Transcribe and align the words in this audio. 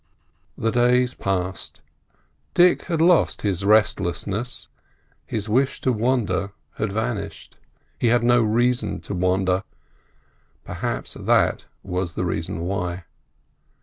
The 0.57 0.71
days 0.71 1.13
passed. 1.13 1.81
Dick 2.55 2.85
had 2.85 3.01
lost 3.03 3.43
his 3.43 3.63
restlessness: 3.63 4.67
his 5.27 5.47
wish 5.47 5.79
to 5.81 5.91
wander 5.93 6.53
had 6.77 6.91
vanished. 6.91 7.55
He 7.99 8.07
had 8.07 8.23
no 8.23 8.41
reason 8.41 8.99
to 9.01 9.13
wander; 9.13 9.61
perhaps 10.63 11.13
that 11.13 11.65
was 11.83 12.15
the 12.15 12.25
reason 12.25 12.61
why. 12.61 13.03